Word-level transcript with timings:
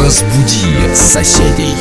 Разбуди 0.00 0.94
соседей. 0.94 1.76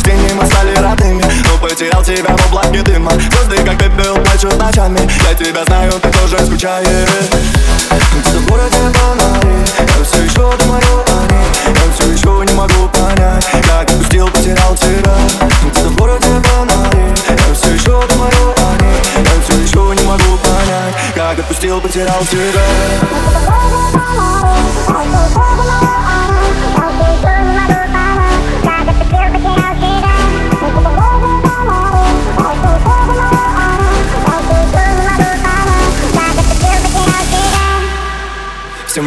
Из 0.00 0.04
тени 0.04 0.32
мы 0.32 0.46
стали 0.46 0.74
родными 0.76 1.22
Но 1.44 1.58
потерял 1.58 2.02
тебя 2.02 2.34
в 2.34 2.46
облаке 2.46 2.80
дыма. 2.82 3.10
Звезды 3.12 3.56
как 3.62 3.76
пепел 3.76 4.16
плачут 4.16 4.56
ночами. 4.56 4.98
Я 5.28 5.34
тебя 5.34 5.62
знаю, 5.66 5.92
ты 6.00 6.08
тоже 6.08 6.38
скучаешь. 6.46 7.28
В 7.90 8.48
городе 8.48 8.78
фонари 8.94 9.58
Я 9.78 10.04
все 10.04 10.22
еще 10.22 10.56
думаю 10.56 11.04
о 11.06 11.26
ней. 11.30 11.44
Я 11.66 11.92
все 11.92 12.12
еще 12.12 12.46
не 12.46 12.54
могу 12.54 12.88
понять 12.88 13.46
Как 13.66 13.90
отпустил, 13.90 14.28
потерял 14.28 14.74
тебя. 14.74 15.14
В 15.60 15.96
городе 15.96 16.28
фонари 16.44 17.14
Я 17.28 17.54
все 17.54 17.74
еще 17.74 18.02
думаю 18.08 18.54
о 18.56 18.82
ней. 18.82 18.96
Я 19.16 19.42
все 19.44 19.54
еще 19.60 19.94
не 20.00 20.08
могу 20.08 20.38
понять 20.38 20.94
Как 21.14 21.38
отпустил, 21.40 21.78
потерял 21.78 22.24
тебя. 22.24 22.62
Все 29.40 29.59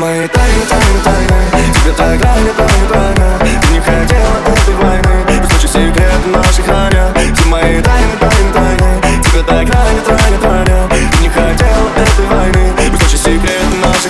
мои 0.03 0.28
тайны, 0.28 0.66
тайны, 0.69 1.00
тайны 1.02 1.74
Тебе 1.74 1.94
так 1.94 2.22
рано, 2.22 2.52
тайны, 2.58 2.88
тайны 2.91 3.59
Ты 3.62 3.68
не 3.74 3.80
хотела 3.80 4.38
этой 4.52 4.75
войны. 4.75 5.41
Пусть 5.41 5.53
ночи 5.53 5.68
секреты 5.68 6.28
наши 6.28 6.62
хранят 6.62 7.18
Все 7.34 7.46
мои 7.47 7.81
тайны, 7.81 8.16
тайны, 8.19 8.53
тайны 8.53 9.22
Тебе 9.24 9.44
так 9.44 9.69
рано, 9.74 10.02
тайны, 10.06 10.38
тайны 10.41 10.90
Ты 10.90 11.24
не 11.24 11.30
хотела 11.30 11.88
этой 11.96 12.25
войны. 12.25 12.74
Пусть 12.91 13.03
ночи 13.03 13.18
секреты 13.18 13.75
наши 13.81 14.09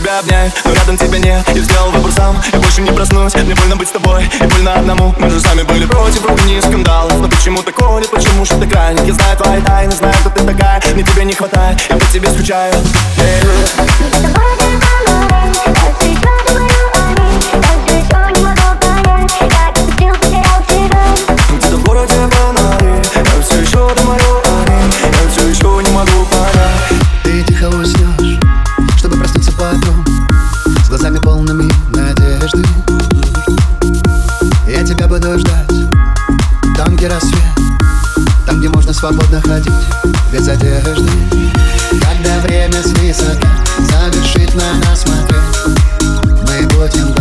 тебя 0.00 0.18
обнять, 0.18 0.52
но 0.64 0.72
рядом 0.72 0.96
тебя 0.96 1.18
нет. 1.18 1.44
Я 1.54 1.60
сделал 1.60 1.90
выбор 1.90 2.10
сам, 2.12 2.40
я 2.52 2.58
больше 2.58 2.80
не 2.80 2.90
проснусь. 2.90 3.34
Мне 3.34 3.54
больно 3.54 3.76
быть 3.76 3.88
с 3.88 3.92
тобой, 3.92 4.24
и 4.40 4.44
больно 4.44 4.74
одному. 4.74 5.14
Мы 5.18 5.30
же 5.30 5.40
сами 5.40 5.62
были 5.62 5.84
против, 5.84 6.22
вроде 6.22 6.42
не 6.44 6.60
скандалов. 6.60 7.20
Но 7.20 7.28
почему 7.28 7.62
так 7.62 7.74
колет, 7.74 8.10
почему 8.10 8.44
что 8.44 8.58
так 8.58 8.72
ранит? 8.72 9.06
Я 9.06 9.14
знаю 9.14 9.36
твои 9.36 9.60
тайны, 9.60 9.92
знаю, 9.92 10.14
кто 10.20 10.30
ты 10.30 10.44
такая. 10.44 10.80
Мне 10.94 11.02
тебя 11.02 11.24
не 11.24 11.34
хватает, 11.34 11.80
я 11.88 11.96
по 11.96 12.06
тебе 12.06 12.28
скучаю. 12.30 12.74
Yeah. 16.12 16.39
Ждать 35.50 36.76
Там, 36.76 36.96
где 36.96 37.08
рассвет 37.08 37.42
Там, 38.46 38.58
где 38.58 38.68
можно 38.68 38.92
свободно 38.92 39.40
ходить 39.40 39.72
Без 40.32 40.48
одежды 40.48 41.10
Когда 41.90 42.40
время 42.40 42.82
свысока 42.82 43.48
Завершит 43.78 44.54
на 44.54 44.74
нас 44.86 45.02
смотреть 45.02 45.40
wasted. 46.80 47.19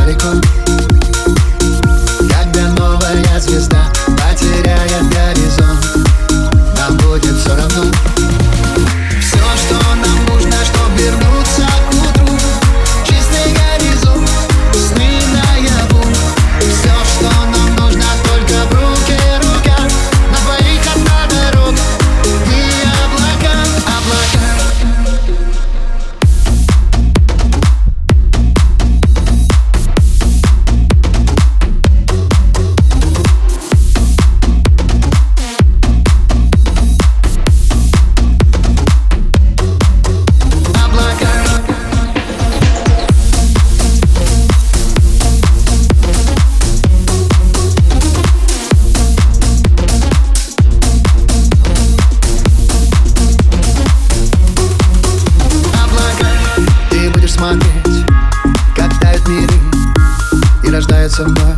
рождается 60.79 61.25
вновь 61.25 61.57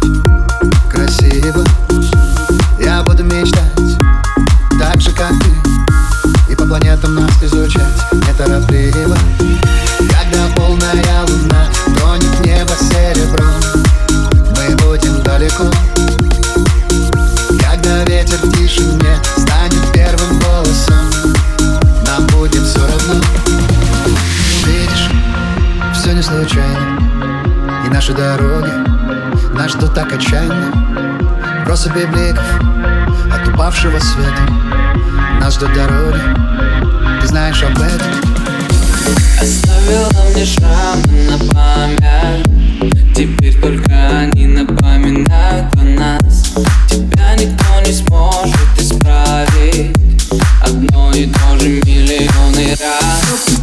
красиво. 0.89 1.63
так 29.93 30.13
отчаянно. 30.13 30.71
Просто 31.65 31.89
библиков 31.89 32.43
от 33.31 33.47
упавшего 33.47 33.99
света 33.99 34.41
Нас 35.39 35.57
до 35.57 35.67
дороги, 35.67 36.19
ты 37.21 37.27
знаешь 37.27 37.61
об 37.63 37.79
этом. 37.79 38.07
Оставила 39.41 40.09
мне 40.33 40.45
шрамы 40.45 41.29
на 41.29 41.37
память. 41.53 43.15
Теперь 43.15 43.59
только 43.59 44.19
они 44.19 44.47
напоминают 44.47 45.73
о 45.75 45.83
нас. 45.83 46.53
Тебя 46.87 47.35
никто 47.35 47.81
не 47.85 47.93
сможет 47.93 48.77
исправить. 48.77 49.95
Одно 50.63 51.11
и 51.13 51.27
то 51.27 51.59
же 51.59 51.69
миллионы 51.69 52.75
раз. 52.79 53.60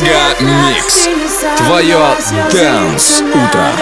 MegaMix. 0.00 1.08
Твое 1.58 2.16
Dance 2.52 3.20
Утро. 3.20 3.72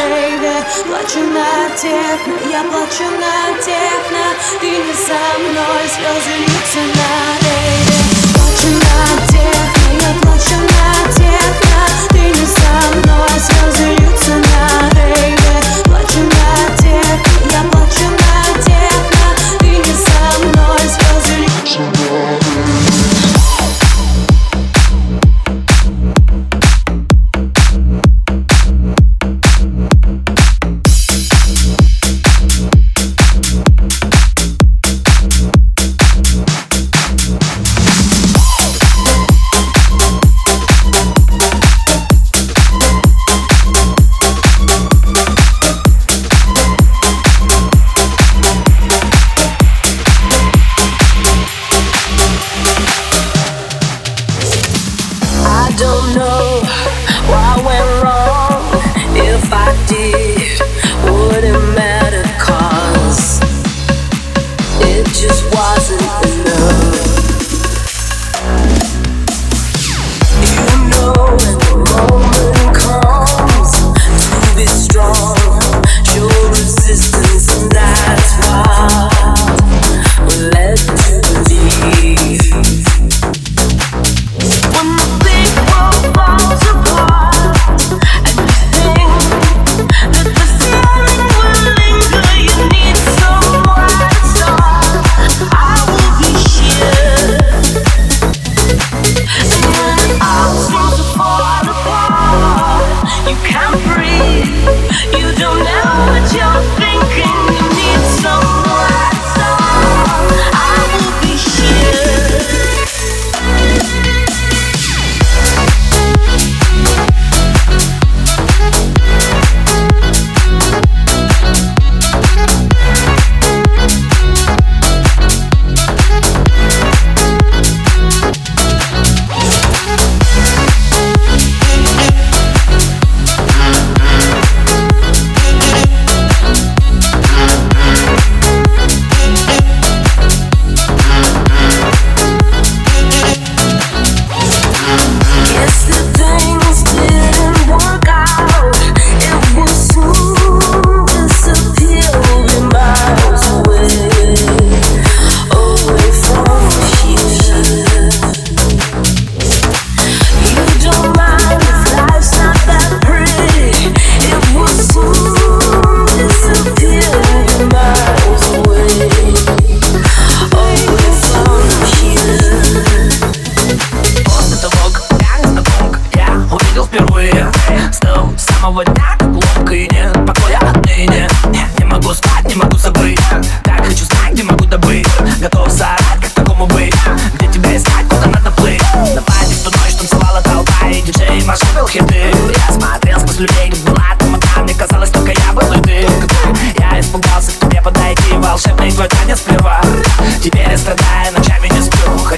Плачу 0.86 1.20
на 1.20 1.70
техно, 1.76 2.34
я 2.50 2.62
плачу 2.64 3.04
на 3.04 3.56
техно 3.62 4.24
Ты 4.60 4.66
не 4.66 4.94
со 4.94 5.38
мной, 5.38 5.82
слезы 5.88 6.34
льются 6.38 6.80
на 6.96 7.10
рейве 7.40 7.98
Плачу 8.34 8.70
на 8.74 9.26
техно, 9.26 9.88
я 10.02 10.10
плачу 10.22 10.58
на 10.60 11.12
техно 11.12 11.80
Ты 12.10 12.18
не 12.18 12.46
со 12.46 12.74
мной, 12.98 13.30
слезы 13.38 13.86
льются 13.94 14.34
на 14.34 14.90
рейве 14.90 15.45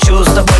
хочу 0.09 0.25
с 0.25 0.35
тобой 0.35 0.58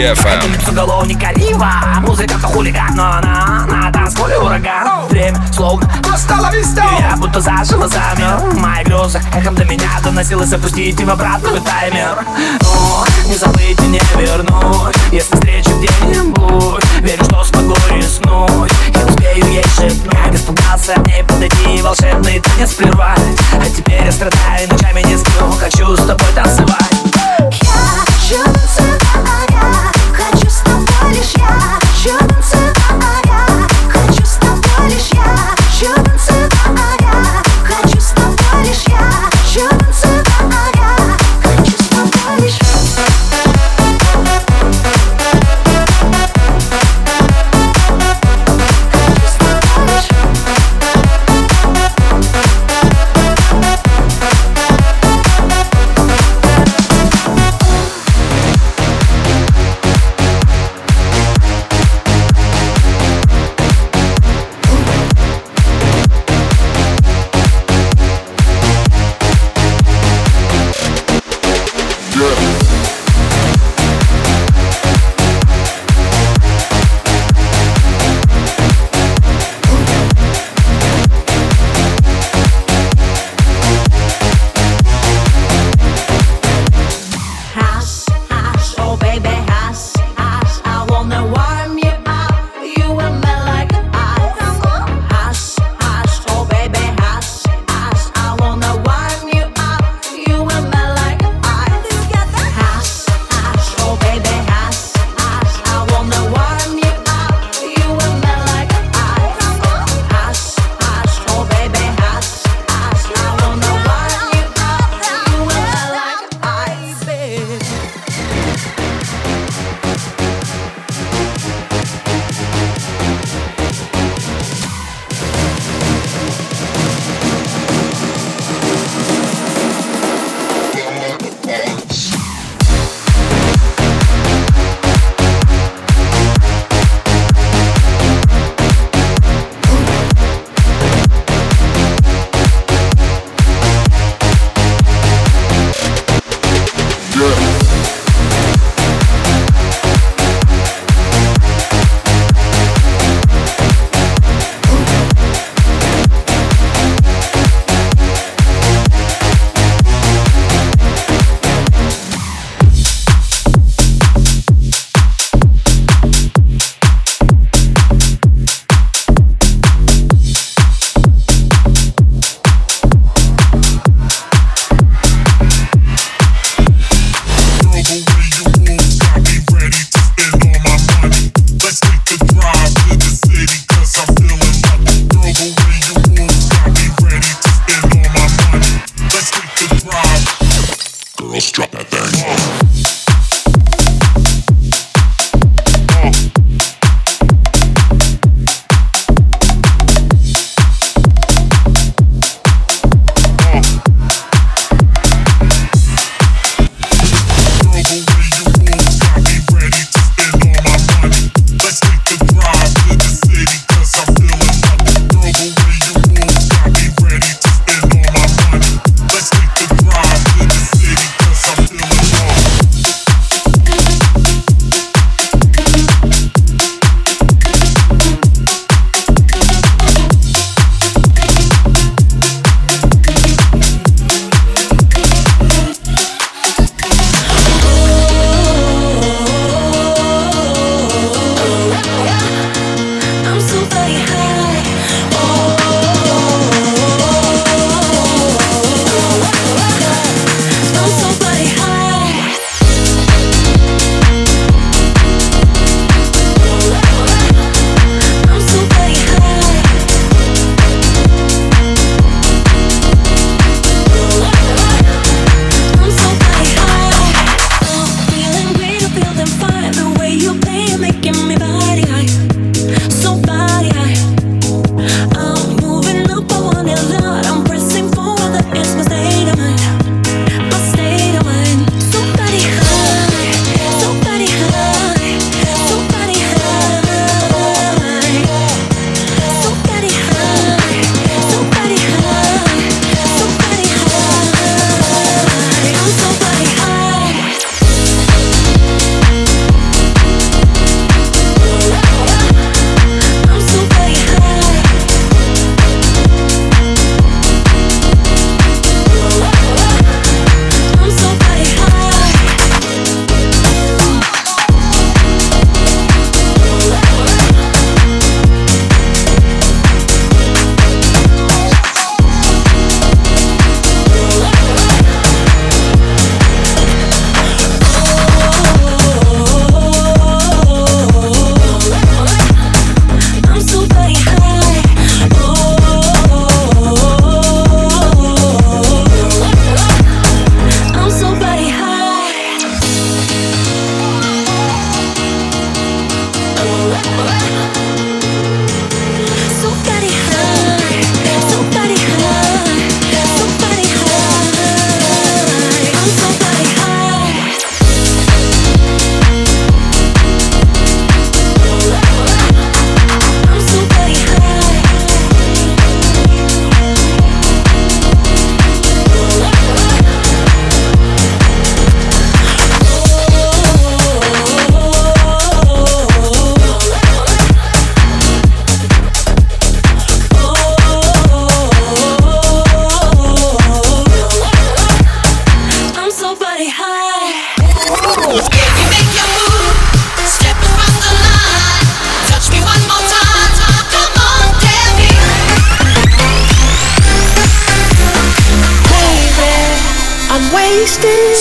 DFM. 0.00 0.38
Один 0.38 0.68
уголовника 0.68 1.30
Рива, 1.34 1.70
музыка-то 2.00 2.46
хулиган, 2.46 2.94
но 2.94 3.18
она 3.18 3.66
на 3.68 3.92
танцполе 3.92 4.38
ураган. 4.38 5.06
Время 5.10 5.38
словно 5.52 5.92
остановись 6.10 6.68
Я 6.74 7.16
будто 7.18 7.42
заживо 7.42 7.86
замер, 7.86 8.40
мои 8.58 8.82
грезы 8.82 9.20
эхом 9.34 9.54
до 9.54 9.66
меня 9.66 9.90
доносилось 10.02 10.48
запустить 10.48 10.98
в 10.98 11.10
обратную 11.10 11.60
таймер. 11.60 12.24
Но 12.62 13.04
не 13.26 13.36
забыть 13.36 13.78
и 13.78 13.88
не 13.88 14.00
вернуть, 14.16 14.96
если 15.12 15.34
встречу 15.34 15.70
где-нибудь. 15.78 16.84
Верю, 17.00 17.24
что 17.24 17.44
смогу 17.44 17.74
рискнуть, 17.90 18.72
я 18.94 19.06
успею 19.06 19.44
ей 19.52 19.64
шепнуть. 19.64 20.34
Испугался 20.34 20.98
мне 21.00 21.22
подойти 21.24 21.82
волшебный 21.82 22.40
танец 22.40 22.72
прервать. 22.72 23.20
А 23.52 23.68
теперь 23.68 24.04
я 24.06 24.12
страдаю, 24.12 24.66
ночами 24.70 25.02
не 25.02 25.18
сплю, 25.18 25.50
хочу 25.60 25.94
с 25.94 26.06
тобой 26.06 26.32
танцевать. 26.34 26.99
I 36.52 36.99